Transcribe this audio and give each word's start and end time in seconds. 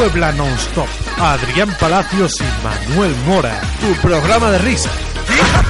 Puebla 0.00 0.32
Non-Stop. 0.32 0.88
Adrián 1.18 1.76
Palacios 1.78 2.32
y 2.40 2.44
Manuel 2.64 3.14
Mora. 3.26 3.60
Tu 3.80 3.92
programa 4.00 4.50
de 4.50 4.56
risa. 4.58 4.88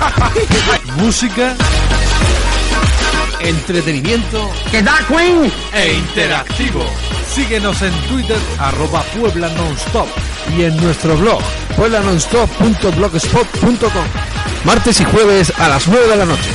Música. 0.97 1.57
Entretenimiento. 3.41 4.49
¡Que 4.71 4.83
da 4.83 4.99
Queen! 5.09 5.53
E 5.75 5.95
interactivo. 5.95 6.87
Síguenos 7.35 7.83
en 7.83 7.93
Twitter, 8.09 8.39
arroba 8.59 9.03
Puebla 9.19 9.49
Nonstop. 9.49 10.07
Y 10.57 10.63
en 10.63 10.77
nuestro 10.77 11.17
blog, 11.17 11.43
pueblanonstop.blogspot.com. 11.77 14.07
Martes 14.65 15.01
y 15.01 15.05
jueves 15.05 15.53
a 15.59 15.69
las 15.69 15.89
9 15.89 16.07
de 16.07 16.17
la 16.17 16.27
noche. 16.27 16.51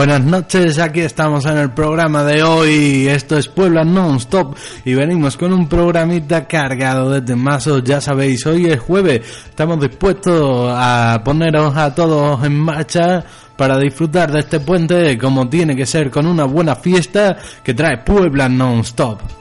Buenas 0.00 0.24
noches, 0.24 0.78
aquí 0.78 1.00
estamos 1.00 1.44
en 1.44 1.58
el 1.58 1.72
programa 1.72 2.24
de 2.24 2.42
hoy. 2.42 3.06
Esto 3.06 3.36
es 3.36 3.48
Puebla 3.48 3.84
Non-Stop 3.84 4.56
y 4.86 4.94
venimos 4.94 5.36
con 5.36 5.52
un 5.52 5.68
programita 5.68 6.46
cargado 6.48 7.10
de 7.10 7.20
temazos. 7.20 7.84
Ya 7.84 8.00
sabéis, 8.00 8.46
hoy 8.46 8.64
es 8.64 8.80
jueves, 8.80 9.20
estamos 9.50 9.78
dispuestos 9.78 10.72
a 10.74 11.20
poneros 11.22 11.76
a 11.76 11.94
todos 11.94 12.42
en 12.46 12.58
marcha 12.58 13.22
para 13.54 13.76
disfrutar 13.76 14.32
de 14.32 14.40
este 14.40 14.60
puente 14.60 15.18
como 15.18 15.46
tiene 15.50 15.76
que 15.76 15.84
ser 15.84 16.10
con 16.10 16.24
una 16.24 16.44
buena 16.44 16.76
fiesta 16.76 17.36
que 17.62 17.74
trae 17.74 17.98
Puebla 17.98 18.48
Non-Stop. 18.48 19.39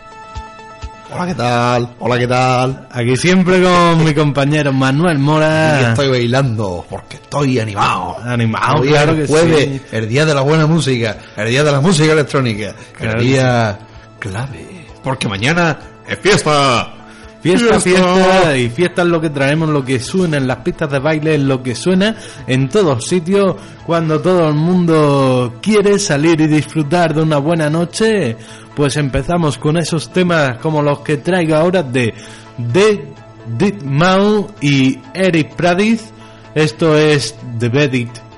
Hola, 1.11 1.25
¿qué 1.25 1.35
tal? 1.35 1.95
Hola, 1.99 2.19
¿qué 2.19 2.27
tal? 2.27 2.87
Aquí 2.91 3.17
siempre 3.17 3.61
con 3.63 4.03
mi 4.03 4.13
compañero 4.13 4.71
Manuel 4.71 5.17
Mora. 5.17 5.79
Y 5.81 5.85
estoy 5.85 6.09
bailando 6.09 6.85
porque 6.87 7.15
estoy 7.15 7.59
animado. 7.59 8.17
Animado, 8.23 8.81
Hoy 8.81 8.89
claro 8.89 9.13
es 9.13 9.21
que 9.21 9.27
jueves, 9.27 9.65
sí. 9.65 9.81
el 9.91 10.07
día 10.07 10.25
de 10.25 10.35
la 10.35 10.41
buena 10.41 10.67
música, 10.67 11.17
el 11.35 11.49
día 11.49 11.63
de 11.63 11.71
la 11.71 11.81
música 11.81 12.13
electrónica, 12.13 12.75
Claro 12.93 13.19
el 13.19 13.25
día 13.25 13.79
clave. 14.19 14.85
Porque 15.03 15.27
mañana 15.27 15.79
es 16.07 16.19
fiesta. 16.19 16.93
Fiesta, 17.41 17.79
Fiesta. 17.79 18.57
y 18.57 18.69
fiesta 18.69 19.01
es 19.03 19.07
lo 19.07 19.21
que 19.21 19.29
traemos, 19.29 19.69
lo 19.69 19.83
que 19.83 19.99
suena 19.99 20.37
en 20.37 20.47
las 20.47 20.57
pistas 20.57 20.89
de 20.89 20.99
baile, 20.99 21.35
es 21.35 21.41
lo 21.41 21.63
que 21.63 21.73
suena 21.73 22.15
en 22.45 22.67
todos 22.67 23.07
sitios, 23.07 23.55
cuando 23.85 24.19
todo 24.19 24.49
el 24.49 24.55
mundo 24.55 25.55
quiere 25.61 25.99
salir 25.99 26.41
y 26.41 26.47
disfrutar 26.47 27.13
de 27.13 27.21
una 27.21 27.37
buena 27.37 27.69
noche, 27.69 28.35
pues 28.75 28.97
empezamos 28.97 29.57
con 29.57 29.77
esos 29.77 30.11
temas 30.11 30.57
como 30.57 30.81
los 30.81 30.99
que 30.99 31.17
traigo 31.17 31.55
ahora 31.55 31.81
de 31.81 32.13
Dead 32.57 33.81
Mau 33.83 34.47
y 34.59 34.99
Eric 35.13 35.55
Pradis, 35.55 36.11
esto 36.53 36.97
es 36.97 37.35
The 37.57 37.69
Bedit. 37.69 38.28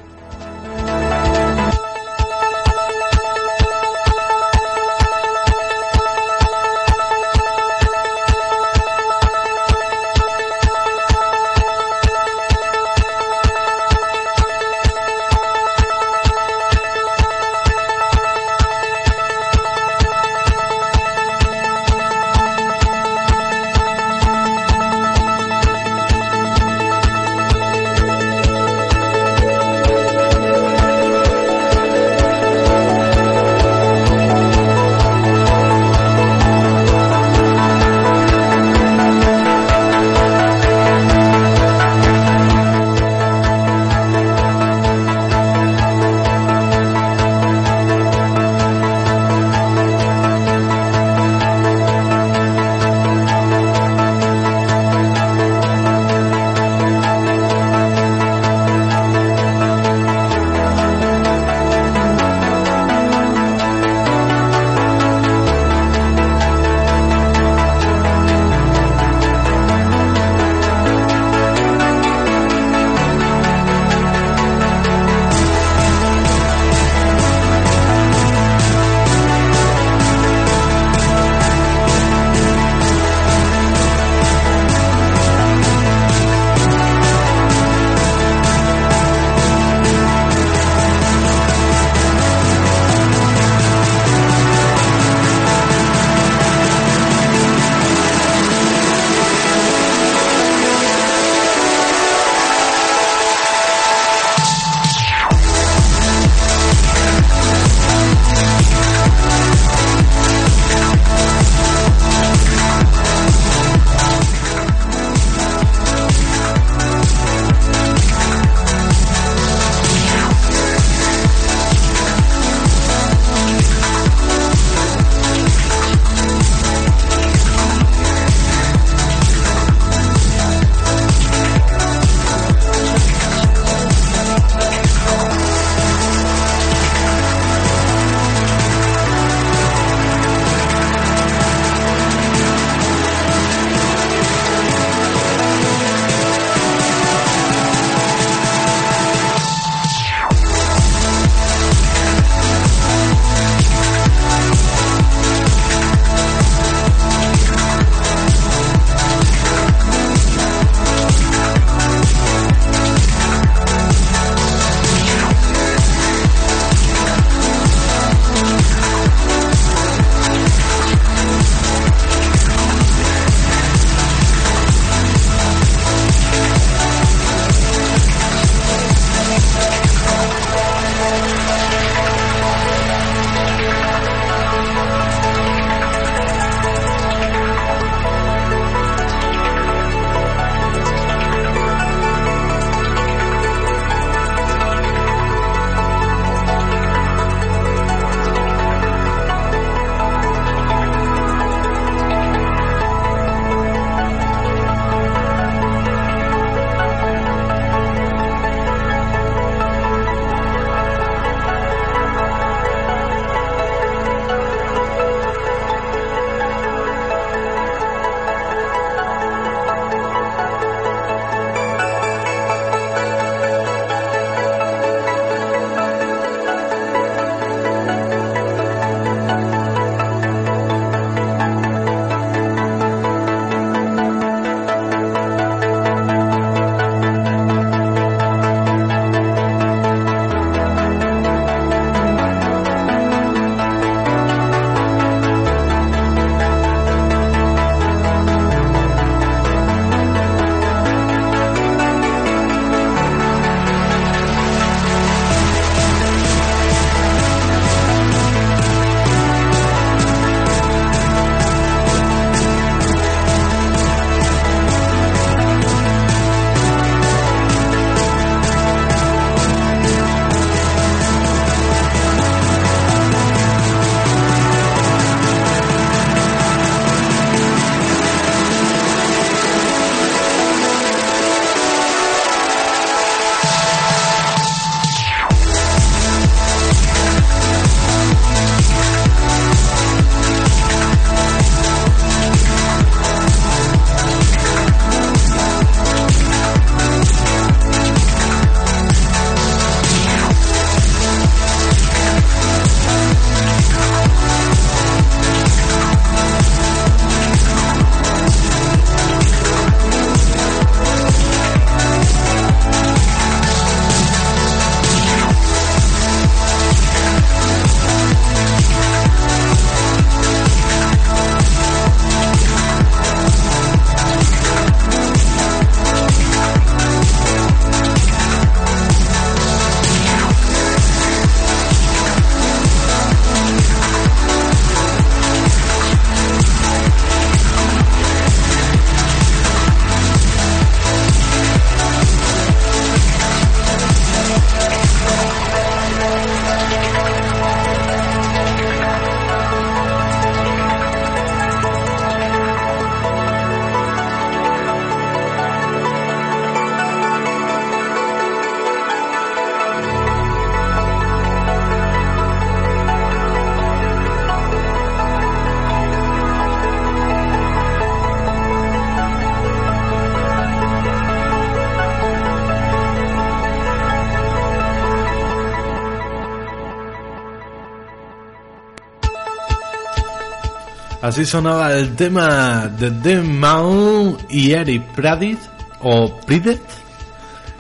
Así 381.12 381.26
sonaba 381.26 381.74
el 381.74 381.94
tema 381.94 382.72
de 382.80 382.90
The 382.90 383.20
Mau 383.20 384.18
y 384.30 384.54
Eric 384.54 384.94
Pradit 384.94 385.40
o 385.82 386.18
Pridet 386.22 386.62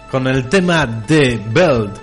con 0.09 0.25
el 0.25 0.47
tema 0.47 0.85
de 0.85 1.37
Belt. 1.51 1.97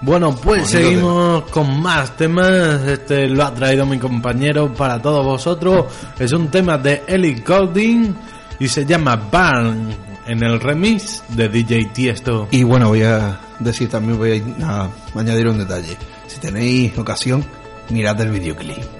Bueno, 0.00 0.34
pues 0.34 0.70
seguimos 0.70 1.44
con 1.50 1.80
más 1.80 2.16
temas. 2.16 2.82
Este 2.88 3.28
lo 3.28 3.44
ha 3.44 3.54
traído 3.54 3.86
mi 3.86 4.00
compañero 4.00 4.74
para 4.74 5.00
todos 5.00 5.24
vosotros. 5.24 5.86
Es 6.18 6.32
un 6.32 6.48
tema 6.48 6.76
de 6.76 7.04
Ellie 7.06 7.40
Golding 7.46 8.12
y 8.58 8.66
se 8.66 8.84
llama 8.84 9.14
Barn 9.14 9.94
en 10.26 10.42
el 10.42 10.58
remix 10.58 11.22
de 11.28 11.48
DJ 11.48 11.84
Tiesto. 11.94 12.48
Y 12.50 12.64
bueno, 12.64 12.88
voy 12.88 13.04
a 13.04 13.38
decir 13.60 13.88
también, 13.88 14.18
voy 14.18 14.42
a, 14.64 14.88
añadir 15.14 15.46
un 15.46 15.58
detalle. 15.58 15.96
Si 16.26 16.40
tenéis 16.40 16.98
ocasión, 16.98 17.44
mirad 17.90 18.20
el 18.20 18.32
videoclip. 18.32 18.99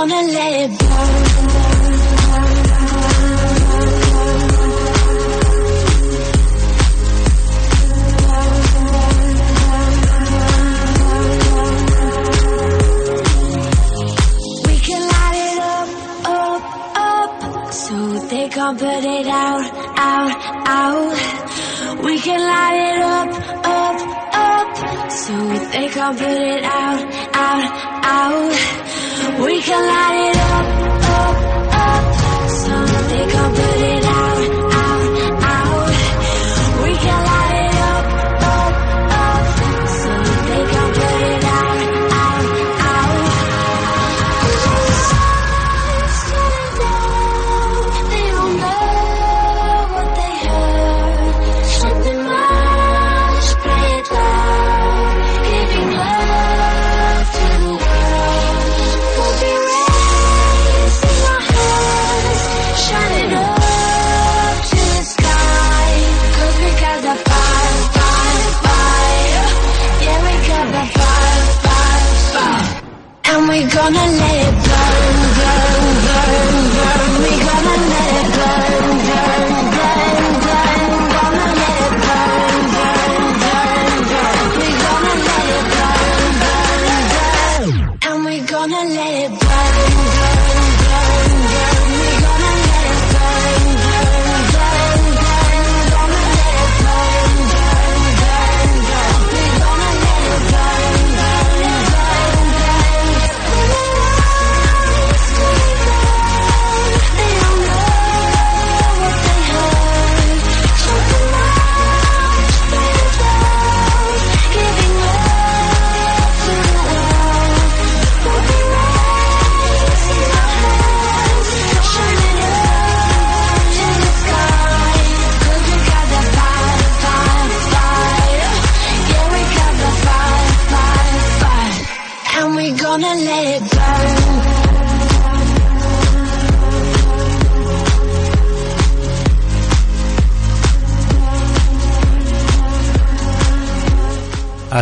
gonna 0.00 0.22
let 0.32 0.70
it 0.70 0.78
burn. 0.78 1.20
Light 14.90 15.38
it 15.48 15.58
up, 15.60 15.88
up, 16.26 16.62
up, 16.96 17.72
so 17.72 17.96
they 18.28 18.48
can't 18.48 18.78
put 18.78 19.04
it 19.04 19.26
out, 19.26 19.64
out, 19.96 20.32
out. 20.66 22.04
We 22.04 22.18
can 22.18 22.40
light 22.40 22.80
it 22.90 23.00
up, 23.02 23.28
up, 23.64 23.98
up, 24.34 25.10
so 25.10 25.36
they 25.72 25.88
can't 25.88 26.18
put 26.18 26.28
it 26.28 26.64
out, 26.64 27.02
out, 27.34 27.70
out. 28.04 28.79
We 29.42 29.62
can 29.62 29.82
light 29.88 30.28
it 30.28 30.36
up, 30.36 30.66
up, 31.16 31.36
up. 31.72 32.50
Something. 32.50 33.28
come. 33.30 33.49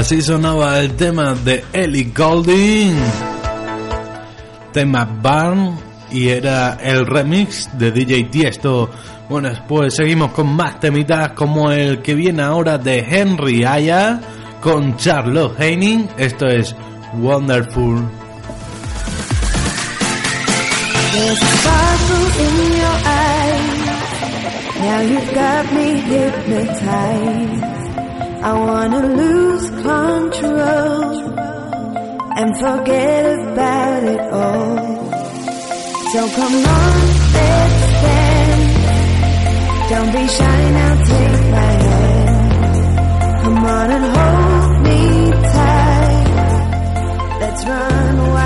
así 0.09 0.23
sonaba 0.23 0.81
el 0.81 0.97
tema 0.97 1.35
de 1.35 1.63
Ellie 1.71 2.11
Golding, 2.17 2.97
tema 4.73 5.05
Barn, 5.05 5.79
y 6.11 6.29
era 6.29 6.79
el 6.83 7.05
remix 7.05 7.69
de 7.77 7.93
DJ 7.93 8.25
Tiesto. 8.31 8.89
Bueno, 9.29 9.51
pues 9.69 9.97
seguimos 9.97 10.33
con 10.33 10.47
más 10.57 10.81
temitas 10.81 11.33
como 11.33 11.71
el 11.71 12.01
que 12.01 12.15
viene 12.15 12.41
ahora 12.43 12.79
de 12.79 13.01
Henry 13.01 13.67
Aya 13.67 14.19
con 14.63 14.97
Charlotte 14.97 15.61
Heining. 15.61 16.09
Esto 16.17 16.47
es 16.47 16.75
Wonderful. 17.13 18.03
I 28.41 28.53
wanna 28.53 29.03
lose 29.21 29.69
control 29.71 31.19
and 32.39 32.57
forget 32.57 33.39
about 33.41 34.03
it 34.05 34.21
all. 34.33 34.77
So 36.13 36.21
come 36.39 36.57
on, 36.79 36.95
let's 37.35 37.81
dance. 38.05 38.77
Don't 39.91 40.13
be 40.13 40.27
shy 40.29 40.71
now, 40.71 40.95
take 41.05 41.51
my 41.51 41.73
hand. 41.87 43.43
Come 43.43 43.65
on 43.65 43.91
and 43.97 44.05
hold 44.17 44.83
me 44.87 45.01
tight. 45.53 46.27
Let's 47.41 47.63
run 47.67 48.19
away. 48.19 48.38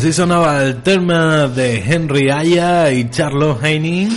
Así 0.00 0.14
sonaba 0.14 0.62
el 0.62 0.80
tema 0.80 1.46
de 1.46 1.76
Henry 1.76 2.30
Aya 2.30 2.90
y 2.90 3.10
Charles 3.10 3.58
Haney, 3.62 4.08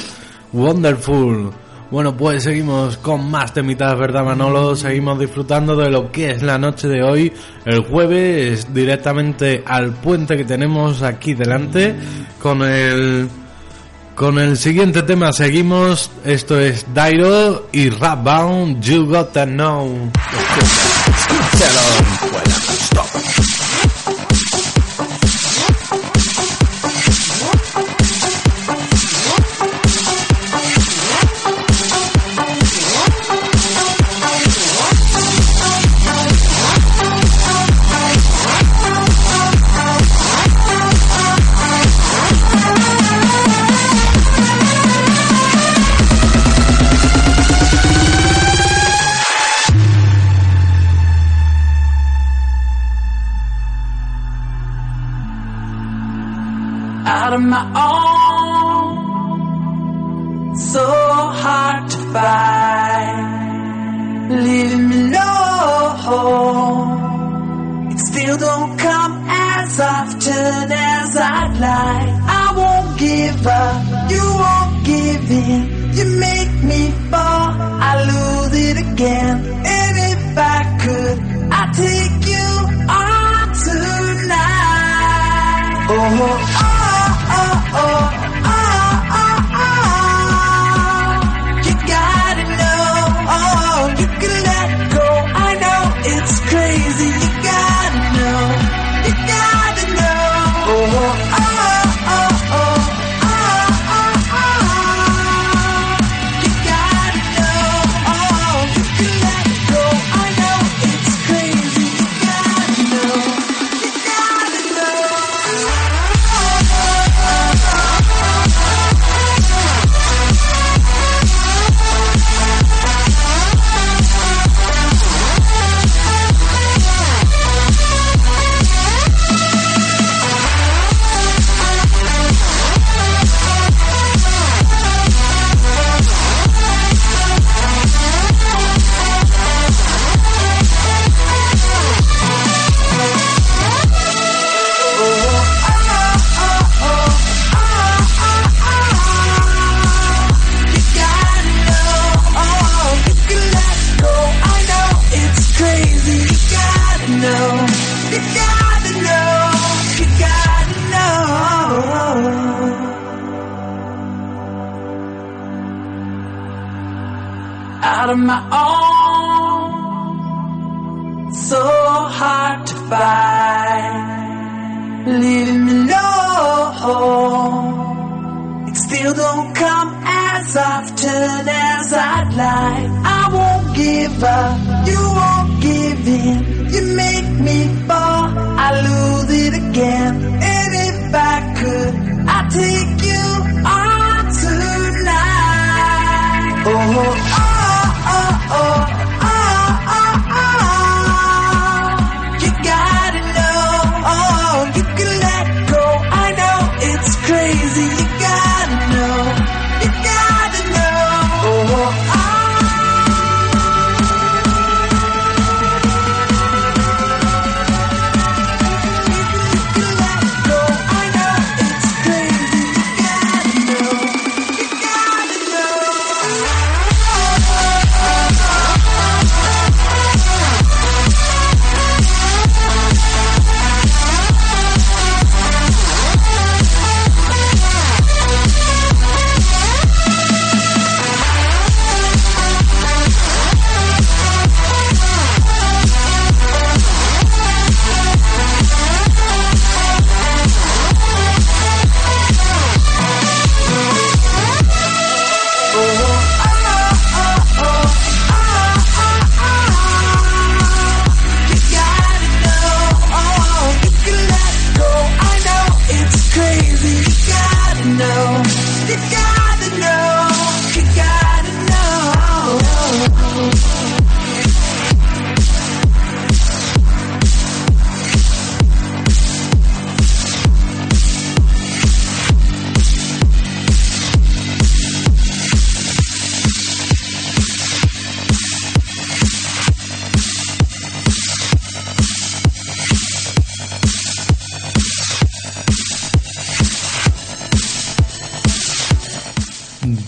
Wonderful. 0.54 1.52
Bueno, 1.92 2.16
pues 2.16 2.44
seguimos 2.44 2.96
con 2.96 3.30
más 3.30 3.54
temitas, 3.54 4.00
¿verdad 4.00 4.24
Manolo? 4.24 4.78
Seguimos 4.78 5.20
disfrutando 5.20 5.76
de 5.76 5.90
lo 5.90 6.10
que 6.10 6.32
es 6.32 6.42
la 6.42 6.58
noche 6.58 6.88
de 6.88 7.04
hoy, 7.04 7.34
el 7.66 7.84
jueves, 7.84 8.74
directamente 8.74 9.62
al 9.66 9.92
puente 9.92 10.38
que 10.38 10.46
tenemos 10.46 11.02
aquí 11.02 11.34
delante, 11.34 11.94
con 12.42 12.62
el... 12.62 13.28
Con 14.16 14.40
el 14.40 14.56
siguiente 14.56 15.04
tema 15.04 15.34
seguimos, 15.34 16.12
esto 16.24 16.58
es 16.58 16.86
Dairo 16.94 17.68
y 17.74 17.90
Rapbound, 17.90 18.80
You 18.80 19.06
Gotta 19.06 19.46
Know. 19.46 20.10
Escúchalo, 21.18 21.82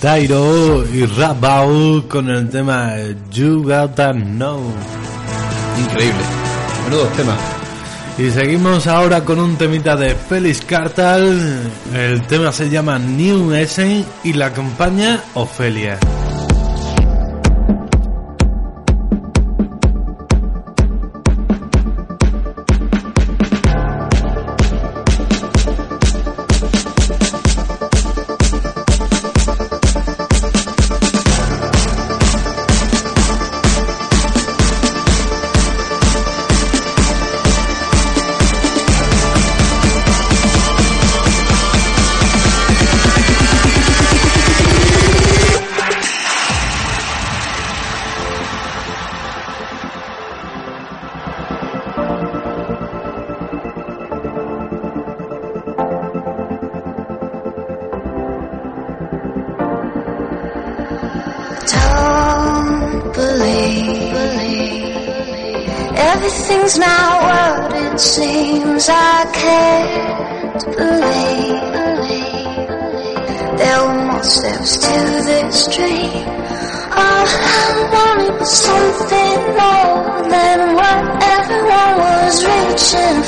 Tairo 0.05 0.85
y 0.93 1.03
Rabau 1.03 2.07
con 2.07 2.29
el 2.29 2.47
tema 2.47 2.93
You 3.31 3.63
Gotta 3.63 4.13
Know. 4.13 4.61
Increíble. 5.79 6.21
Menudos 6.83 7.11
temas. 7.13 7.39
Y 8.19 8.29
seguimos 8.29 8.85
ahora 8.85 9.25
con 9.25 9.39
un 9.39 9.55
temita 9.55 9.95
de 9.95 10.13
Félix 10.13 10.61
Cartal. 10.61 11.59
El 11.91 12.21
tema 12.27 12.51
se 12.51 12.69
llama 12.69 12.99
New 12.99 13.51
Essence 13.55 14.07
y 14.23 14.33
la 14.33 14.45
acompaña 14.45 15.23
Ofelia. 15.33 15.97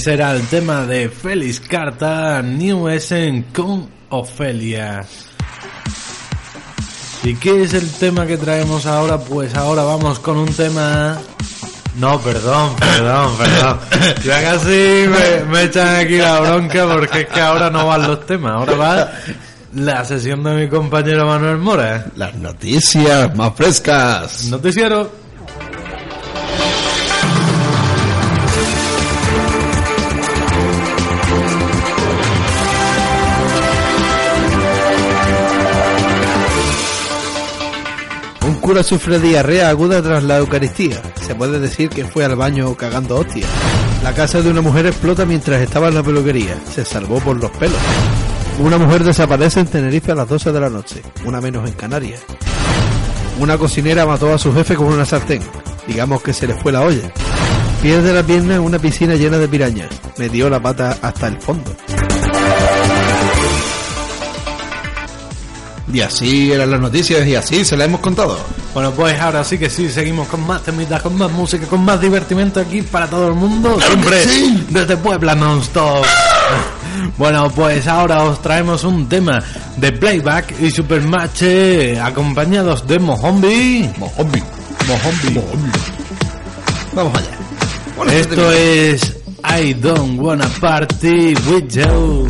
Ese 0.04 0.12
era 0.12 0.32
el 0.32 0.46
tema 0.48 0.84
de 0.84 1.08
Félix 1.08 1.60
Carta, 1.60 2.42
New 2.42 2.90
Essen 2.90 3.44
con 3.54 3.88
Ofelia. 4.10 5.02
¿Y 7.22 7.34
qué 7.36 7.62
es 7.62 7.72
el 7.72 7.90
tema 7.90 8.26
que 8.26 8.36
traemos 8.36 8.84
ahora? 8.84 9.16
Pues 9.16 9.54
ahora 9.54 9.82
vamos 9.82 10.18
con 10.18 10.36
un 10.36 10.52
tema... 10.52 11.16
No, 11.96 12.20
perdón, 12.20 12.76
perdón, 12.76 13.34
perdón. 13.38 13.78
Ya 14.26 14.42
casi 14.42 15.06
me, 15.08 15.50
me 15.50 15.62
echan 15.62 15.96
aquí 15.96 16.18
la 16.18 16.38
bronca 16.38 16.86
porque 16.86 17.20
es 17.22 17.28
que 17.28 17.40
ahora 17.40 17.70
no 17.70 17.86
van 17.86 18.06
los 18.06 18.26
temas, 18.26 18.52
ahora 18.52 18.76
va 18.76 19.10
la 19.72 20.04
sesión 20.04 20.44
de 20.44 20.54
mi 20.54 20.68
compañero 20.68 21.24
Manuel 21.24 21.56
Mora. 21.56 22.04
Las 22.16 22.34
noticias 22.34 23.34
más 23.34 23.54
frescas. 23.54 24.48
Noticiero. 24.50 25.23
Cura 38.64 38.82
sufre 38.82 39.20
diarrea 39.20 39.68
aguda 39.68 40.00
tras 40.00 40.24
la 40.24 40.38
Eucaristía. 40.38 41.02
Se 41.20 41.34
puede 41.34 41.60
decir 41.60 41.90
que 41.90 42.06
fue 42.06 42.24
al 42.24 42.34
baño 42.34 42.74
cagando 42.74 43.18
hostia. 43.18 43.46
La 44.02 44.14
casa 44.14 44.40
de 44.40 44.48
una 44.48 44.62
mujer 44.62 44.86
explota 44.86 45.26
mientras 45.26 45.60
estaba 45.60 45.88
en 45.88 45.96
la 45.96 46.02
peluquería. 46.02 46.58
Se 46.72 46.82
salvó 46.82 47.20
por 47.20 47.36
los 47.36 47.50
pelos. 47.50 47.76
Una 48.58 48.78
mujer 48.78 49.04
desaparece 49.04 49.60
en 49.60 49.66
Tenerife 49.66 50.12
a 50.12 50.14
las 50.14 50.26
12 50.30 50.50
de 50.50 50.60
la 50.60 50.70
noche. 50.70 51.02
Una 51.26 51.42
menos 51.42 51.68
en 51.68 51.74
Canarias. 51.74 52.22
Una 53.38 53.58
cocinera 53.58 54.06
mató 54.06 54.32
a 54.32 54.38
su 54.38 54.50
jefe 54.54 54.76
con 54.76 54.86
una 54.86 55.04
sartén. 55.04 55.42
Digamos 55.86 56.22
que 56.22 56.32
se 56.32 56.46
le 56.46 56.54
fue 56.54 56.72
la 56.72 56.80
olla. 56.80 57.12
Pierde 57.82 58.14
la 58.14 58.22
pierna 58.22 58.54
en 58.54 58.62
una 58.62 58.78
piscina 58.78 59.14
llena 59.14 59.36
de 59.36 59.46
pirañas. 59.46 59.90
Metió 60.16 60.48
la 60.48 60.62
pata 60.62 60.96
hasta 61.02 61.26
el 61.26 61.38
fondo. 61.38 61.70
Y 65.92 66.00
así 66.00 66.50
eran 66.50 66.70
las 66.70 66.80
noticias 66.80 67.26
y 67.26 67.34
así 67.34 67.64
se 67.64 67.76
las 67.76 67.86
hemos 67.86 68.00
contado. 68.00 68.38
Bueno, 68.72 68.90
pues 68.92 69.20
ahora 69.20 69.44
sí 69.44 69.58
que 69.58 69.68
sí, 69.68 69.88
seguimos 69.90 70.28
con 70.28 70.46
más 70.46 70.62
temitas, 70.62 71.02
con 71.02 71.16
más 71.16 71.30
música, 71.30 71.66
con 71.66 71.84
más 71.84 72.00
divertimento 72.00 72.60
aquí 72.60 72.82
para 72.82 73.06
todo 73.06 73.28
el 73.28 73.34
mundo. 73.34 73.78
Siempre 73.80 74.24
desde 74.70 74.96
Puebla 74.96 75.34
non-stop. 75.34 76.04
Bueno, 77.18 77.50
pues 77.50 77.86
ahora 77.86 78.22
os 78.24 78.40
traemos 78.40 78.82
un 78.84 79.08
tema 79.08 79.42
de 79.76 79.92
Playback 79.92 80.54
y 80.60 80.70
Supermatch 80.70 81.42
acompañados 82.00 82.86
de 82.86 82.98
Mohombi. 82.98 83.90
Mohombi. 83.98 84.42
Mohombi. 84.88 85.40
Vamos 86.94 87.18
allá. 87.18 87.38
Bueno, 87.96 88.12
Esto 88.12 88.50
es 88.52 89.16
I 89.44 89.74
Don't 89.74 90.18
Wanna 90.18 90.48
Party 90.60 91.34
With 91.46 91.68
You. 91.70 92.26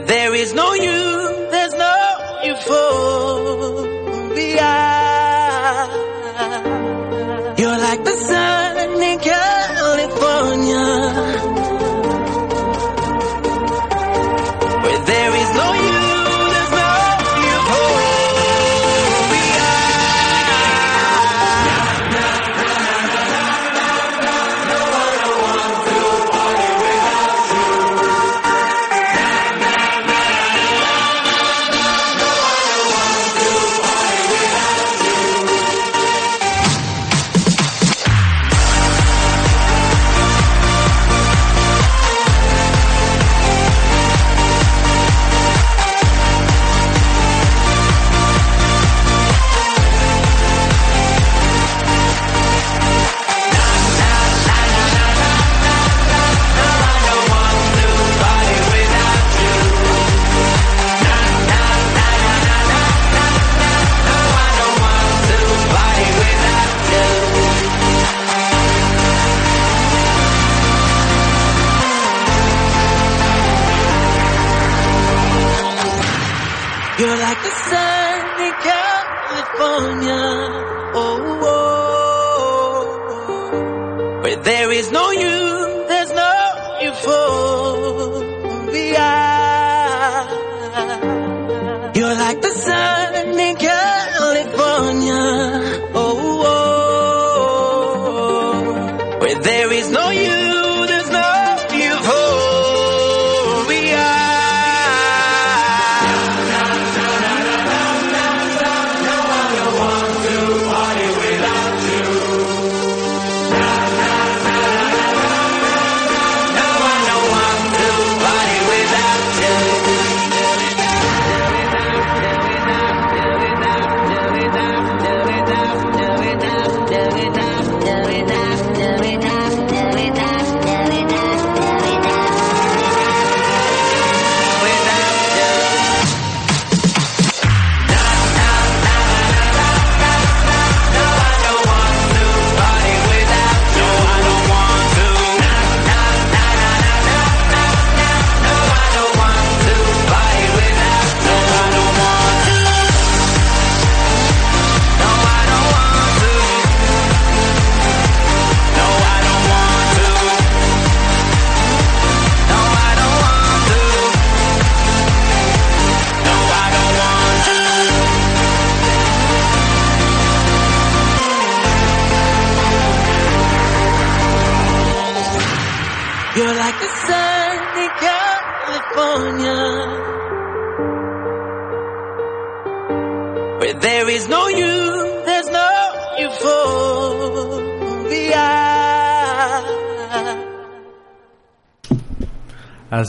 Where 0.00 0.06
there 0.06 0.34
is 0.34 0.54
no 0.54 0.72
you, 0.72 1.50
there's 1.50 1.74
no 1.74 1.94
you 2.44 2.56
for 2.56 3.84
euphoria. 4.32 4.76
You're 7.58 7.78
like 7.78 8.04
the 8.04 8.16
sun 8.28 8.39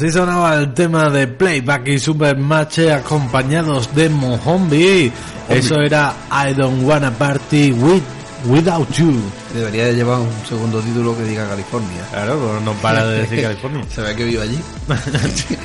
Así 0.02 0.12
sonaba 0.12 0.56
el 0.56 0.74
tema 0.74 1.12
de 1.12 1.28
Playback 1.28 1.88
y 1.90 2.00
Supermatch 2.00 2.80
acompañados 2.90 3.94
de 3.94 4.10
Mohombi. 4.10 5.14
Eso 5.48 5.76
era 5.80 6.16
I 6.32 6.56
Don't 6.56 6.82
Wanna 6.84 7.12
Party 7.12 7.72
with, 7.72 8.02
Without 8.46 8.90
You. 8.94 9.22
Debería 9.54 9.86
de 9.86 9.94
llevar 9.94 10.18
un 10.22 10.32
segundo 10.50 10.80
título 10.80 11.16
que 11.16 11.26
diga 11.26 11.48
California. 11.48 12.02
Claro, 12.10 12.40
pero 12.40 12.62
no 12.62 12.74
para 12.82 13.06
de 13.06 13.20
decir 13.20 13.42
California. 13.44 13.86
Se 13.94 14.02
ve 14.02 14.16
que 14.16 14.24
vive 14.24 14.42
allí. 14.42 14.60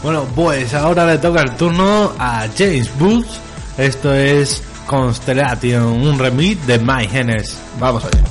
Bueno, 0.00 0.28
pues 0.32 0.72
ahora 0.72 1.04
le 1.04 1.18
toca 1.18 1.42
el 1.42 1.56
turno 1.56 2.12
a 2.20 2.46
James 2.56 2.88
Booth. 3.00 3.26
Esto 3.78 4.14
es 4.14 4.62
Constellation, 4.86 5.86
un 5.86 6.16
remix 6.16 6.64
de 6.68 6.78
My 6.78 7.08
Genes. 7.08 7.58
Vamos 7.80 8.04
allá. 8.04 8.25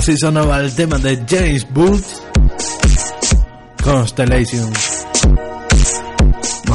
Así 0.00 0.16
sonaba 0.16 0.60
el 0.60 0.74
tema 0.74 0.96
de 0.96 1.22
James 1.28 1.66
Booth, 1.74 2.06
Constellation. 3.84 4.72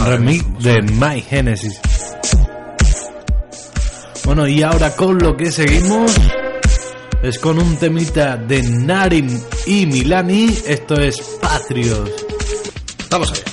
Remix 0.05 0.45
de 0.63 0.84
My 0.84 1.19
Genesis. 1.21 1.82
Bueno, 4.26 4.47
y 4.47 4.61
ahora 4.61 4.95
con 4.95 5.17
lo 5.17 5.36
que 5.36 5.51
seguimos 5.51 6.15
es 7.23 7.39
con 7.39 7.57
un 7.57 7.78
temita 7.78 8.38
de 8.38 8.61
Narim 8.61 9.41
y 9.65 9.88
Milani. 9.88 10.55
Esto 10.67 10.93
es 11.01 11.19
Patrios. 11.41 12.07
Vamos 13.09 13.32
allá. 13.32 13.41
Patrios 13.41 13.45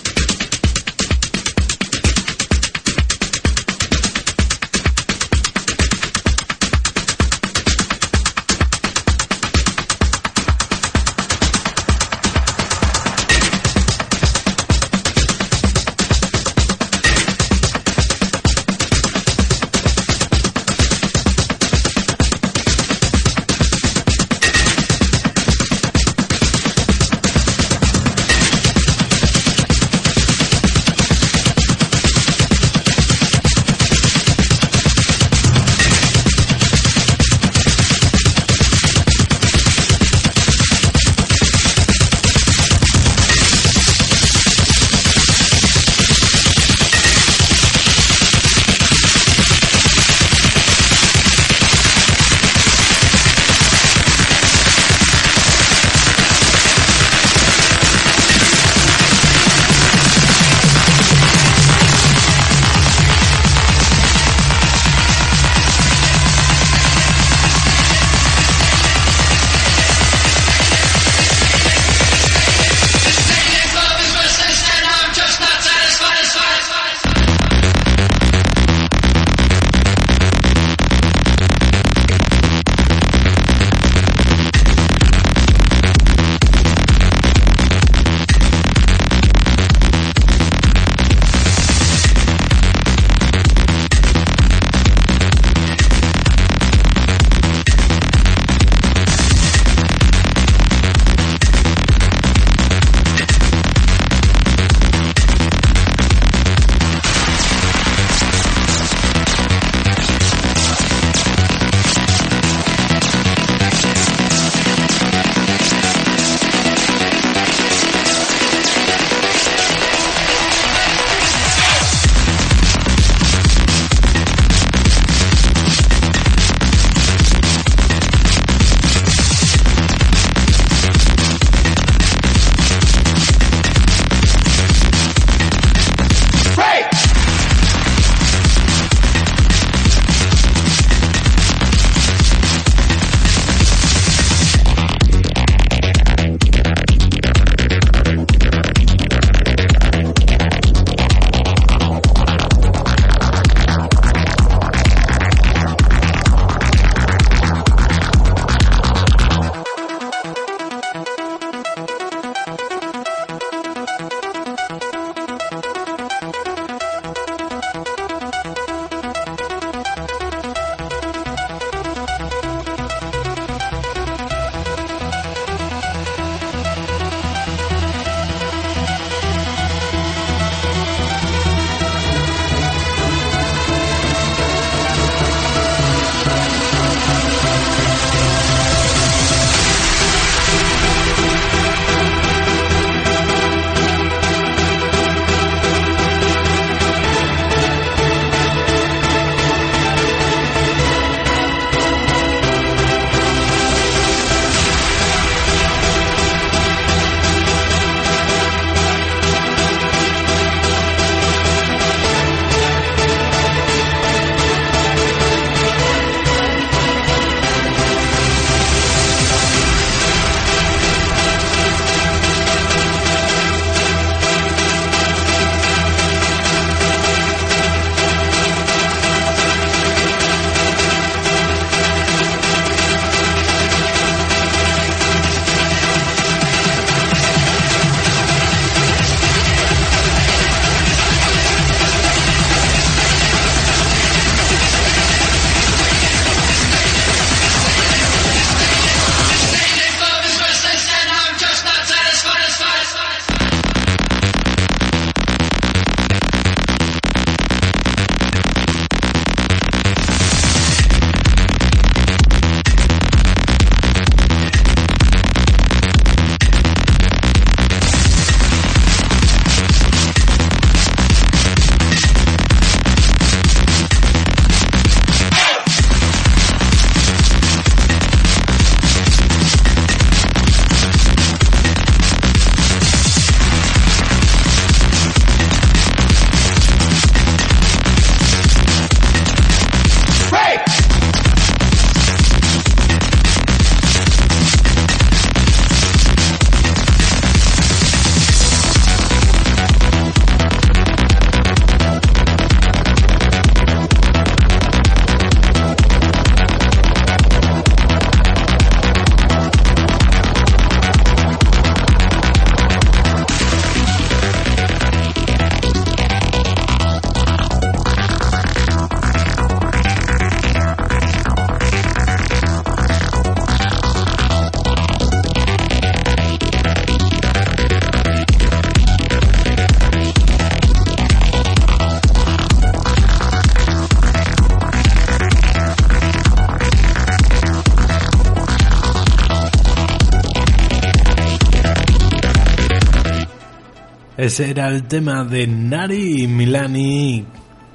Ese 344.22 344.50
era 344.50 344.68
el 344.68 344.84
tema 344.84 345.24
de 345.24 345.48
Nari 345.48 346.22
y 346.22 346.28
Milani. 346.28 347.26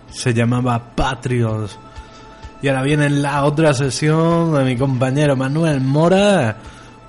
Se 0.10 0.34
llamaba 0.34 0.96
Patriots. 0.96 1.78
Y 2.62 2.70
ahora 2.70 2.84
viene 2.84 3.10
la 3.10 3.44
otra 3.44 3.74
sesión 3.74 4.54
de 4.54 4.64
mi 4.64 4.78
compañero 4.78 5.36
Manuel 5.36 5.82
Mora. 5.82 6.56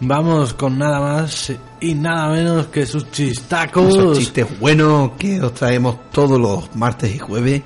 Vamos 0.00 0.54
con 0.54 0.76
nada 0.76 0.98
más 0.98 1.52
y 1.80 1.94
nada 1.94 2.30
menos 2.32 2.66
que 2.66 2.84
sus 2.84 3.12
chistacos. 3.12 3.94
Esos 3.94 4.18
chistes 4.18 4.58
buenos 4.58 5.12
que 5.12 5.40
os 5.40 5.54
traemos 5.54 6.10
todos 6.10 6.40
los 6.40 6.74
martes 6.74 7.14
y 7.14 7.18
jueves, 7.20 7.62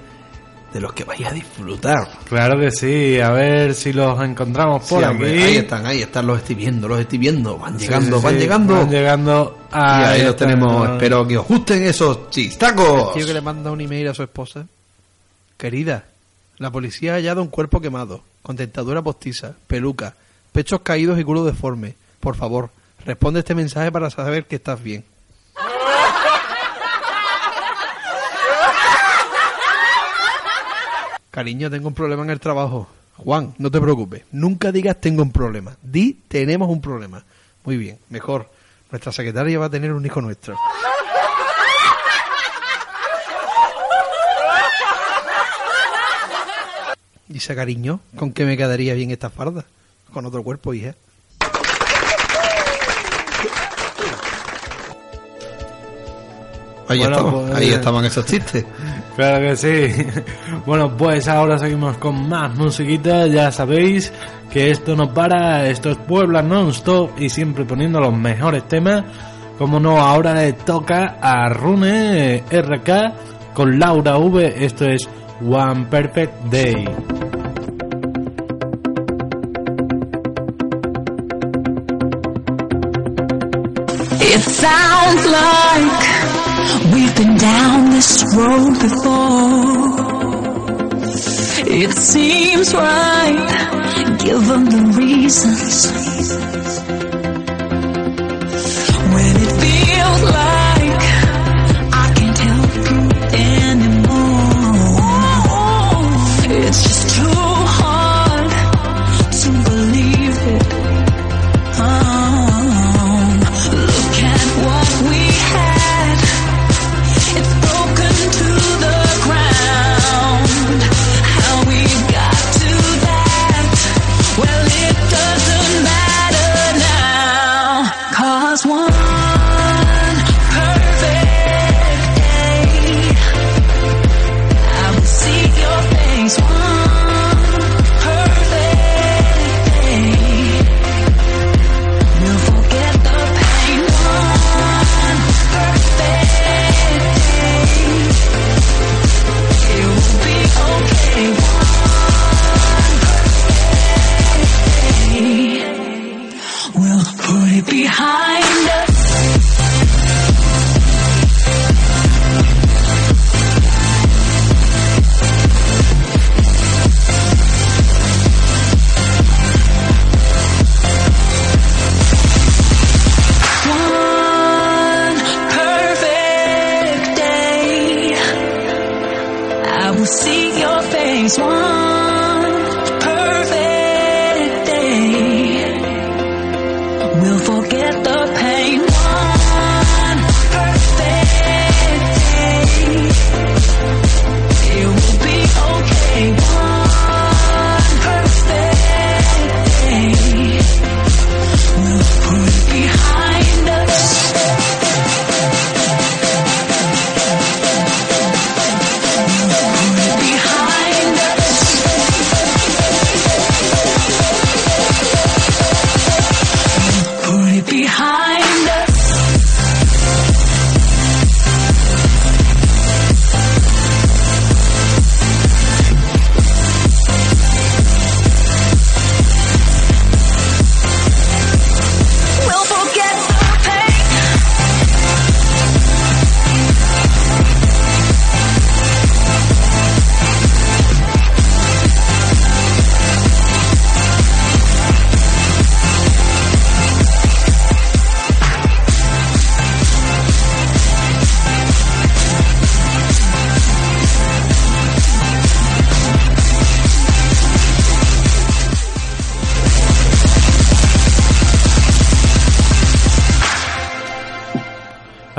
de 0.73 0.81
los 0.81 0.93
que 0.93 1.05
vais 1.05 1.25
a 1.27 1.31
disfrutar. 1.33 2.09
Claro 2.25 2.59
que 2.59 2.71
sí, 2.71 3.21
a 3.21 3.31
ver 3.31 3.75
si 3.75 3.93
los 3.93 4.21
encontramos 4.23 4.87
por 4.89 5.01
Sí, 5.01 5.05
aquí. 5.05 5.13
hombre, 5.15 5.43
ahí 5.45 5.57
están, 5.57 5.87
ahí 5.87 6.03
están, 6.03 6.27
los 6.27 6.39
estoy 6.39 6.55
viendo, 6.55 6.89
los 6.89 6.99
estoy 7.01 7.19
viendo. 7.19 7.59
Van 7.59 7.79
llegando, 7.79 8.19
sí, 8.19 8.25
van 8.25 8.35
sí, 8.35 8.41
llegando. 8.41 8.75
Van 8.77 8.91
llegando. 8.91 9.59
y 9.71 9.77
ahí 9.77 10.21
los 10.23 10.31
están. 10.31 10.49
tenemos. 10.49 10.89
Espero 10.91 11.27
que 11.27 11.39
os 11.39 11.47
gusten 11.47 11.83
esos 11.85 12.31
chistacos. 12.31 13.13
tío 13.15 13.27
que 13.27 13.35
le 13.35 13.41
manda 13.41 13.71
un 13.71 13.81
email 13.81 14.09
a 14.09 14.15
su 14.15 14.23
esposa. 14.23 14.67
Querida, 15.57 16.05
la 16.59 16.71
policía 16.71 17.13
ha 17.13 17.17
hallado 17.17 17.43
un 17.43 17.49
cuerpo 17.49 17.81
quemado, 17.81 18.23
con 18.43 18.57
dentadura 18.57 19.03
postiza, 19.03 19.53
peluca, 19.67 20.15
pechos 20.53 20.81
caídos 20.81 21.19
y 21.21 21.25
culo 21.25 21.45
deforme. 21.45 21.95
Por 22.21 22.35
favor, 22.37 22.71
responde 23.05 23.41
este 23.41 23.55
mensaje 23.55 23.93
para 23.93 24.11
saber 24.11 24.47
que 24.47 24.57
estás 24.57 24.83
bien. 24.83 25.05
Cariño, 31.33 31.71
tengo 31.71 31.89
un 31.89 31.95
problema 31.95 32.23
en 32.25 32.29
el 32.29 32.41
trabajo. 32.41 32.89
Juan, 33.17 33.55
no 33.57 33.71
te 33.71 33.81
preocupes. 33.81 34.23
Nunca 34.33 34.71
digas 34.71 35.01
tengo 35.01 35.23
un 35.23 35.33
problema. 35.33 35.75
Di 35.83 36.13
tenemos 36.29 36.69
un 36.69 36.83
problema. 36.83 37.25
Muy 37.65 37.79
bien, 37.79 37.99
mejor. 38.11 38.51
Nuestra 38.91 39.13
secretaria 39.13 39.59
va 39.59 39.65
a 39.65 39.71
tener 39.71 39.95
un 39.95 40.05
hijo 40.05 40.21
nuestro. 40.21 40.59
Dice 47.29 47.55
cariño, 47.55 48.01
¿con 48.15 48.35
qué 48.35 48.45
me 48.45 48.59
quedaría 48.59 48.93
bien 48.93 49.11
esta 49.11 49.31
farda? 49.31 49.65
Con 50.13 50.27
otro 50.27 50.43
cuerpo, 50.43 50.75
hija. 50.75 50.97
Ahí, 56.89 56.99
Bueno, 56.99 57.17
estaban, 57.17 57.33
pues- 57.47 57.55
ahí 57.57 57.69
estaban 57.71 58.05
esos 58.05 58.27
chistes. 58.27 58.65
Claro 59.17 59.39
que 59.47 59.57
sí. 59.57 60.07
Bueno, 60.67 60.97
pues 60.97 61.29
ahora 61.29 61.59
seguimos 61.59 61.97
con 61.99 62.29
más 62.29 62.55
musiquita. 62.57 63.27
Ya 63.27 63.51
sabéis 63.53 64.13
que 64.51 64.71
esto 64.71 64.95
no 64.97 65.13
para, 65.13 65.69
esto 65.69 65.91
es 65.91 65.97
Puebla 65.99 66.43
non-stop 66.43 67.11
y 67.19 67.29
siempre 67.29 67.65
poniendo 67.65 68.01
los 68.01 68.17
mejores 68.17 68.67
temas. 68.69 69.05
Como 69.59 69.79
no, 69.79 69.99
ahora 70.01 70.35
le 70.35 70.53
toca 70.55 71.19
a 71.21 71.49
Rune 71.51 72.43
RK 72.51 73.55
con 73.55 73.79
Laura 73.79 74.17
V. 74.19 74.65
Esto 74.65 74.87
es 74.87 75.09
One 75.45 75.87
Perfect 75.91 76.45
Day. 76.51 76.85
It 84.25 84.41
sounds 84.41 85.27
like 85.27 86.12
we've 86.93 87.15
been 87.17 87.37
down 87.37 87.91
this 87.91 88.25
road 88.37 88.75
before. 88.81 89.93
It 91.65 91.93
seems 91.93 92.75
right, 92.75 94.19
Give 94.19 94.47
them 94.47 94.65
the 94.67 94.95
reasons. 94.97 97.02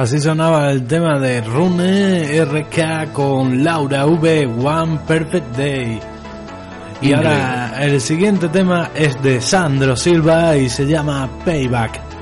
Así 0.03 0.19
sonaba 0.19 0.69
el 0.69 0.85
tema 0.85 1.17
de 1.17 1.39
Rune 1.39 2.43
RK 2.43 3.13
con 3.13 3.63
Laura 3.63 4.05
V, 4.05 4.45
One 4.61 4.99
Perfect 5.07 5.55
Day. 5.55 5.97
Y 7.01 7.13
ahora 7.13 7.81
el 7.81 8.01
siguiente 8.01 8.49
tema 8.49 8.89
es 8.93 9.23
de 9.23 9.39
Sandro 9.39 9.95
Silva 9.95 10.57
y 10.57 10.67
se 10.67 10.85
llama 10.85 11.29
Payback. 11.45 12.12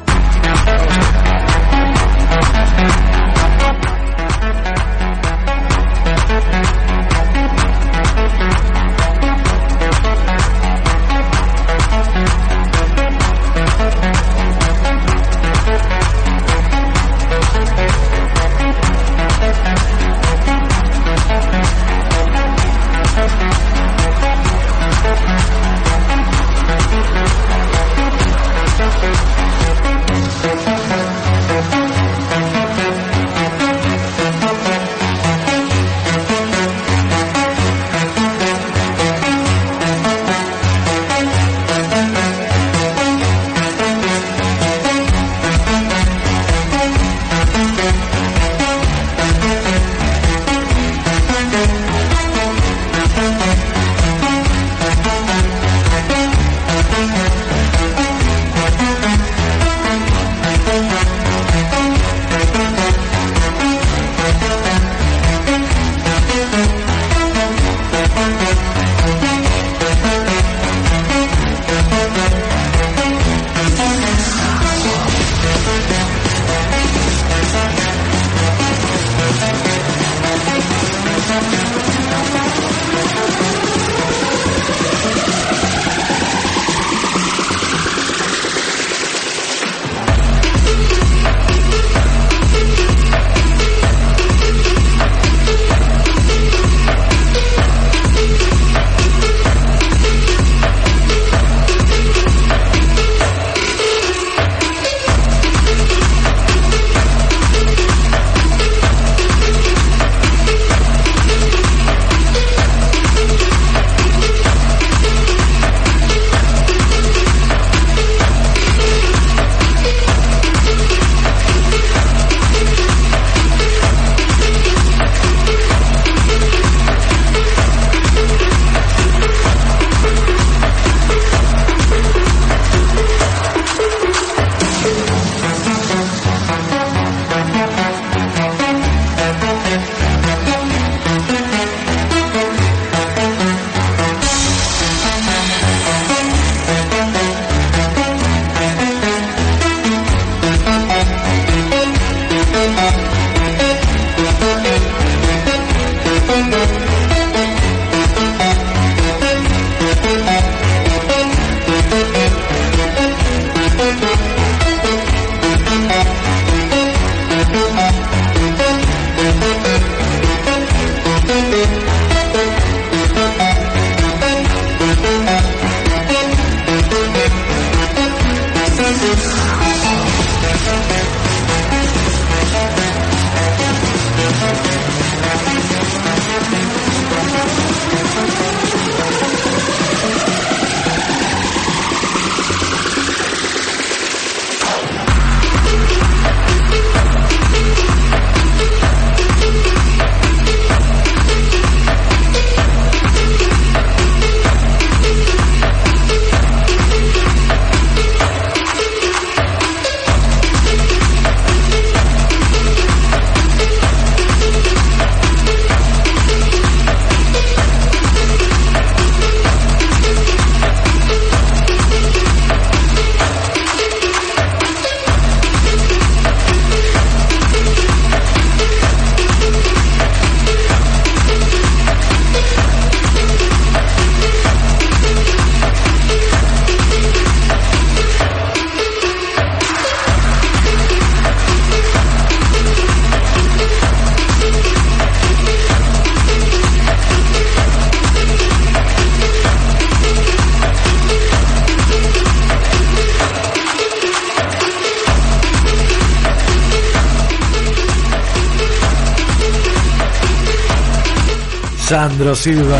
Sandro 262.21 262.35
Silva 262.35 262.79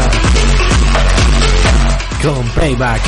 con 2.21 2.47
Payback. 2.49 3.01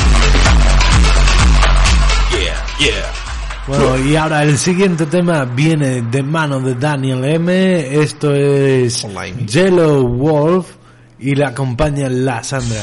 Bueno, 3.68 4.04
y 4.04 4.16
ahora 4.16 4.42
el 4.42 4.58
siguiente 4.58 5.06
tema 5.06 5.44
viene 5.44 6.02
de 6.02 6.22
mano 6.24 6.58
de 6.58 6.74
Daniel 6.74 7.24
M. 7.24 8.00
Esto 8.02 8.34
es 8.34 9.04
Online. 9.04 9.46
Yellow 9.46 10.08
Wolf 10.08 10.66
y 11.20 11.36
la 11.36 11.50
acompaña 11.50 12.08
la 12.08 12.42
Sandra. 12.42 12.82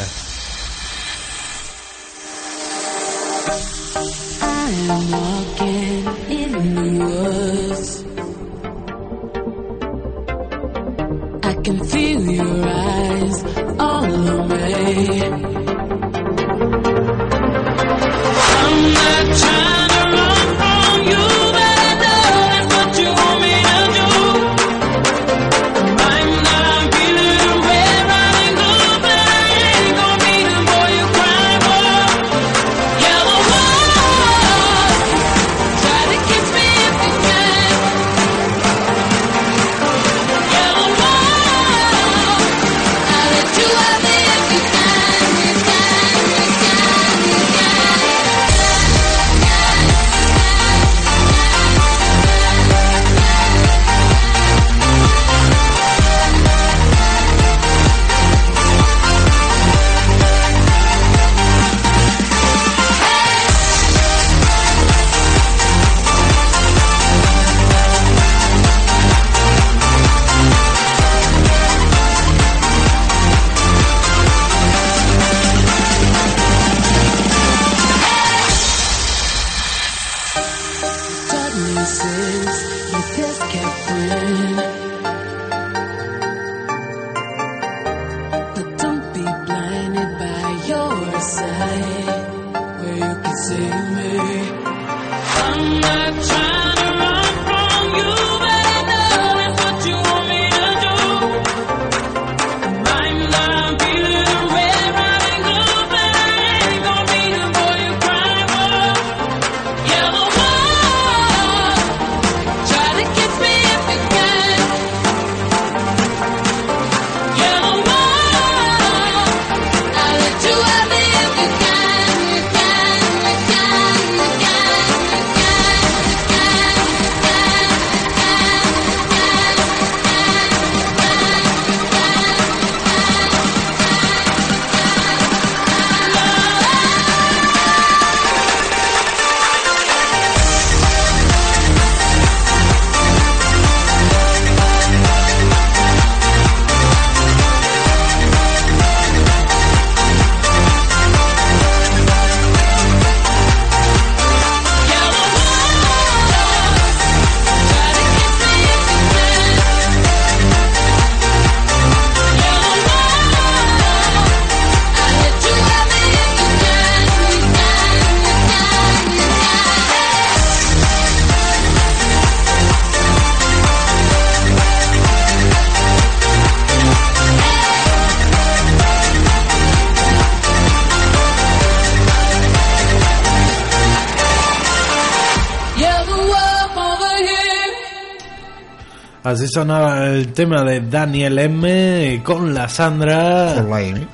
Así 189.31 189.47
sonaba 189.47 190.07
el 190.07 190.33
tema 190.33 190.61
de 190.61 190.81
Daniel 190.81 191.39
M 191.39 192.21
con 192.21 192.53
la 192.53 192.67
Sandra. 192.67 193.53
Online. 193.53 194.05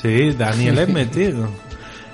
Sí, 0.00 0.30
Daniel 0.32 0.78
M, 0.78 1.04
tío. 1.06 1.46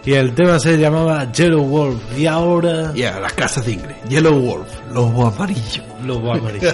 Y 0.05 0.15
el 0.15 0.35
tema 0.35 0.59
se 0.59 0.79
llamaba 0.79 1.31
Yellow 1.33 1.65
Wolf. 1.65 2.19
Y 2.19 2.27
ahora. 2.27 2.93
Ya, 2.95 3.19
las 3.21 3.33
casas 3.35 3.67
de 3.67 3.73
inglés. 3.73 3.97
Yellow 4.09 4.39
Wolf, 4.39 4.69
lobo 4.93 5.27
amarillo. 5.27 5.83
Lobo 6.05 6.33
amarillo. 6.33 6.73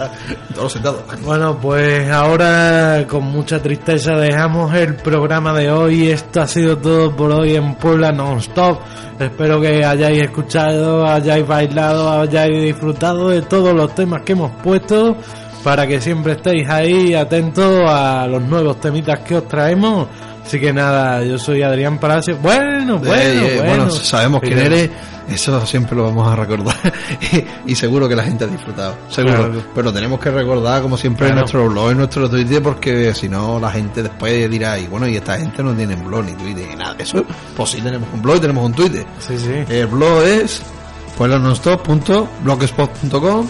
Todos 0.54 0.72
sentados. 0.72 1.02
Bueno, 1.22 1.58
pues 1.60 2.10
ahora 2.10 3.06
con 3.08 3.24
mucha 3.24 3.62
tristeza 3.62 4.16
dejamos 4.16 4.74
el 4.74 4.96
programa 4.96 5.54
de 5.54 5.70
hoy. 5.70 6.10
Esto 6.10 6.42
ha 6.42 6.46
sido 6.46 6.76
todo 6.76 7.14
por 7.14 7.30
hoy 7.30 7.56
en 7.56 7.74
Puebla 7.76 8.12
Non-Stop. 8.12 8.80
Espero 9.18 9.60
que 9.60 9.84
hayáis 9.84 10.22
escuchado, 10.22 11.06
hayáis 11.06 11.46
bailado, 11.46 12.20
hayáis 12.20 12.62
disfrutado 12.62 13.28
de 13.28 13.42
todos 13.42 13.72
los 13.72 13.94
temas 13.94 14.22
que 14.22 14.32
hemos 14.32 14.50
puesto 14.62 15.16
para 15.64 15.86
que 15.86 16.00
siempre 16.00 16.34
estéis 16.34 16.68
ahí 16.68 17.14
atentos 17.14 17.80
a 17.88 18.26
los 18.26 18.42
nuevos 18.42 18.78
temitas 18.80 19.20
que 19.20 19.36
os 19.36 19.48
traemos. 19.48 20.08
Así 20.46 20.60
que 20.60 20.72
nada, 20.72 21.24
yo 21.24 21.38
soy 21.38 21.62
Adrián 21.62 21.98
Palacio. 21.98 22.36
Bueno, 22.36 22.98
bueno, 22.98 23.14
Eh, 23.14 23.56
eh, 23.56 23.62
bueno. 23.64 23.90
sabemos 23.90 24.42
quién 24.42 24.58
eres, 24.58 24.90
eso 25.28 25.64
siempre 25.64 25.96
lo 25.96 26.04
vamos 26.04 26.28
a 26.28 26.36
recordar. 26.36 26.76
y, 27.32 27.42
y 27.72 27.74
seguro 27.74 28.06
que 28.08 28.14
la 28.14 28.24
gente 28.24 28.44
ha 28.44 28.46
disfrutado, 28.46 28.94
seguro. 29.08 29.36
Claro. 29.36 29.62
Pero 29.74 29.90
tenemos 29.92 30.20
que 30.20 30.30
recordar, 30.30 30.82
como 30.82 30.98
siempre, 30.98 31.28
en 31.28 31.36
nuestro 31.36 31.66
blog, 31.68 31.92
en 31.92 31.98
nuestro 31.98 32.28
Twitter, 32.28 32.62
porque 32.62 33.14
si 33.14 33.26
no, 33.28 33.58
la 33.58 33.70
gente 33.70 34.02
después 34.02 34.50
dirá, 34.50 34.78
y 34.78 34.86
bueno, 34.86 35.08
y 35.08 35.16
esta 35.16 35.38
gente 35.38 35.62
no 35.62 35.72
tiene 35.74 35.96
blog 35.96 36.24
ni 36.26 36.32
Twitter 36.34 36.66
ni 36.68 36.76
nada. 36.76 36.94
Eso, 36.98 37.24
pues 37.56 37.70
sí, 37.70 37.80
tenemos 37.80 38.06
un 38.12 38.20
blog 38.20 38.36
y 38.36 38.40
tenemos 38.40 38.66
un 38.66 38.74
Twitter. 38.74 39.06
Sí, 39.20 39.38
sí. 39.38 39.64
El 39.68 39.86
blog 39.86 40.22
es 40.24 40.60
pueblanonstop.blogspot.com 41.16 43.46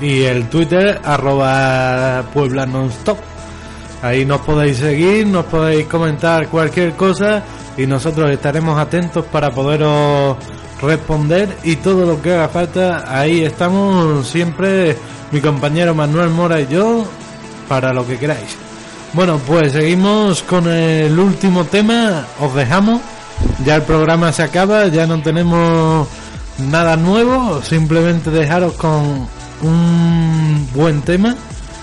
y 0.00 0.22
el 0.24 0.48
Twitter 0.48 1.00
arroba 1.04 2.24
Puebla 2.32 2.66
Nonstop. 2.66 3.18
Ahí 4.02 4.24
nos 4.24 4.40
podéis 4.42 4.78
seguir, 4.78 5.26
nos 5.26 5.46
podéis 5.46 5.86
comentar 5.86 6.48
cualquier 6.48 6.94
cosa 6.94 7.42
y 7.76 7.86
nosotros 7.86 8.30
estaremos 8.30 8.78
atentos 8.78 9.24
para 9.26 9.50
poderos 9.50 10.36
responder 10.80 11.56
y 11.64 11.76
todo 11.76 12.06
lo 12.06 12.22
que 12.22 12.34
haga 12.34 12.48
falta. 12.48 13.04
Ahí 13.08 13.44
estamos 13.44 14.28
siempre 14.28 14.96
mi 15.32 15.40
compañero 15.40 15.94
Manuel 15.94 16.30
Mora 16.30 16.60
y 16.60 16.68
yo 16.68 17.04
para 17.68 17.92
lo 17.92 18.06
que 18.06 18.18
queráis. 18.18 18.56
Bueno, 19.14 19.40
pues 19.44 19.72
seguimos 19.72 20.42
con 20.42 20.68
el 20.68 21.18
último 21.18 21.64
tema, 21.64 22.24
os 22.40 22.54
dejamos. 22.54 23.00
Ya 23.64 23.76
el 23.76 23.82
programa 23.82 24.32
se 24.32 24.42
acaba, 24.42 24.86
ya 24.88 25.06
no 25.06 25.20
tenemos 25.22 26.06
nada 26.58 26.96
nuevo, 26.96 27.62
simplemente 27.62 28.30
dejaros 28.30 28.74
con 28.74 29.28
un 29.62 30.68
buen 30.74 31.02
tema 31.02 31.34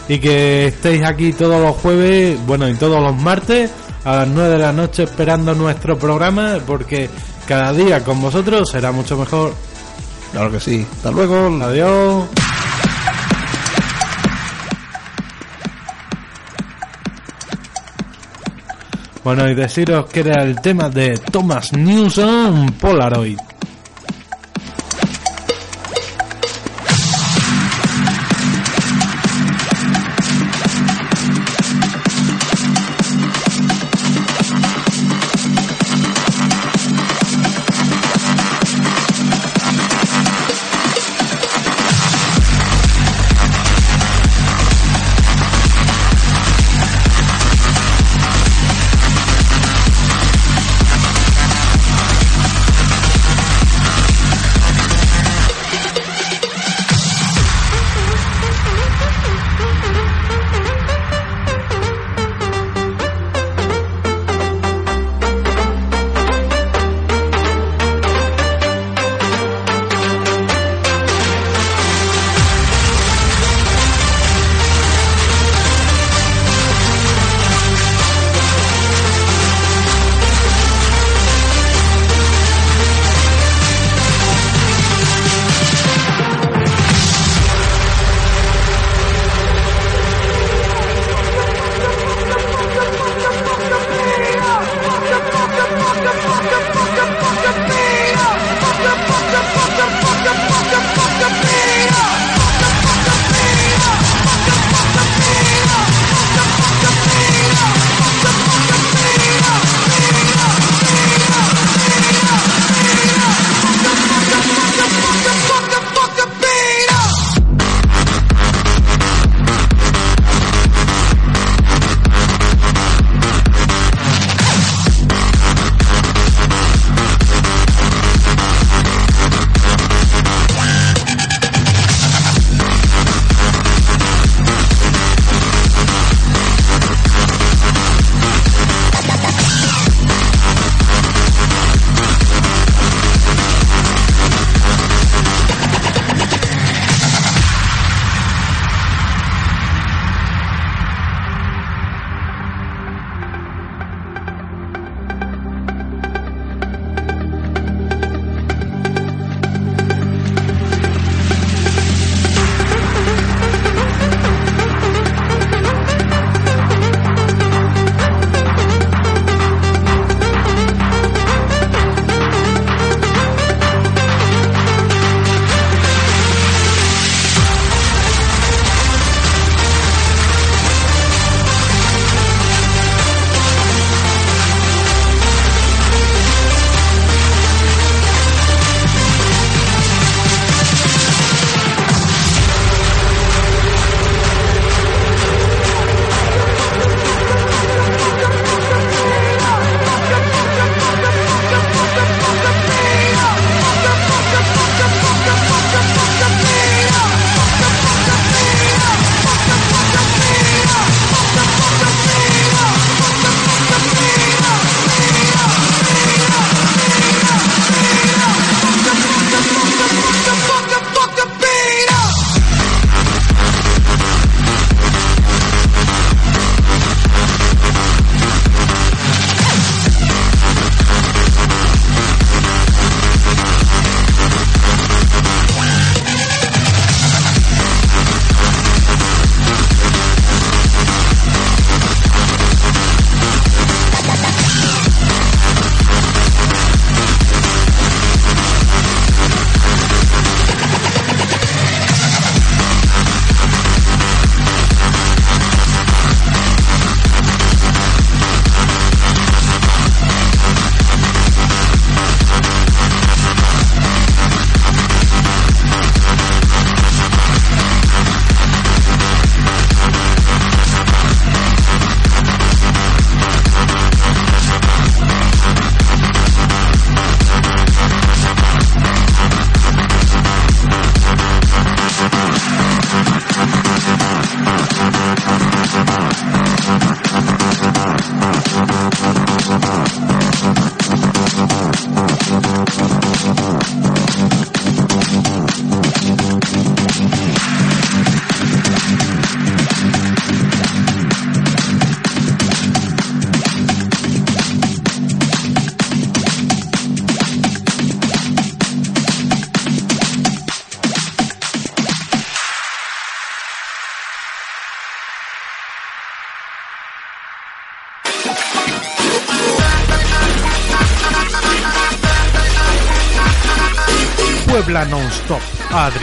y 0.08 0.20
que 0.20 0.68
estéis 0.68 1.04
aquí 1.04 1.34
todos 1.34 1.62
los 1.62 1.76
jueves, 1.78 2.40
bueno, 2.46 2.70
y 2.70 2.76
todos 2.76 3.02
los 3.02 3.16
martes 3.16 3.72
a 4.04 4.18
las 4.18 4.28
9 4.28 4.50
de 4.50 4.60
la 4.60 4.72
noche 4.72 5.04
esperando 5.04 5.56
nuestro 5.56 5.98
programa 5.98 6.60
porque 6.66 7.10
cada 7.48 7.74
día 7.74 8.04
con 8.04 8.22
vosotros 8.22 8.70
será 8.70 8.92
mucho 8.92 9.18
mejor. 9.18 9.54
Claro 10.32 10.52
que 10.52 10.60
sí. 10.60 10.86
Hasta 10.98 11.12
luego. 11.12 11.64
Adiós. 11.64 12.26
Bueno, 19.24 19.50
y 19.50 19.56
deciros 19.56 20.06
que 20.06 20.20
era 20.20 20.44
el 20.44 20.62
tema 20.62 20.90
de 20.90 21.18
Thomas 21.18 21.74
Newson 21.74 22.74
Polaroid. 22.74 23.40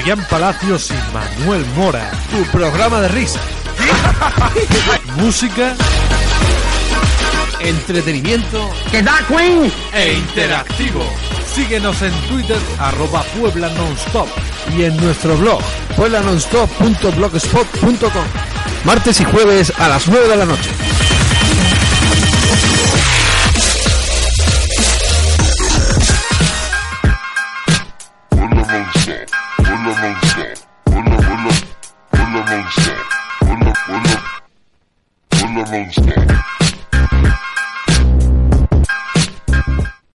Adrián 0.02 0.26
Palacios 0.28 0.90
y 0.90 0.94
Manuel 1.14 1.64
Mora. 1.76 2.10
Tu 2.28 2.42
programa 2.50 3.00
de 3.02 3.06
risa, 3.06 3.38
Música 5.16 5.76
entretenimiento 7.60 8.68
e 9.92 10.14
interactivo. 10.14 11.08
Síguenos 11.54 12.02
en 12.02 12.12
Twitter, 12.22 12.58
arroba 12.80 13.22
Puebla 13.38 13.68
Nonstop. 13.68 14.26
y 14.76 14.82
en 14.82 14.96
nuestro 14.96 15.36
blog 15.36 15.62
pueblanonstop.blogspot.com. 15.94 18.24
Martes 18.84 19.20
y 19.20 19.24
jueves 19.24 19.72
a 19.78 19.88
las 19.88 20.08
9 20.08 20.26
de 20.26 20.36
la 20.36 20.46
noche. 20.46 20.70